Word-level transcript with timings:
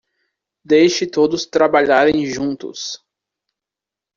Deixe 0.65 1.05
todos 1.05 1.45
trabalharem 1.45 2.25
juntos 2.25 3.05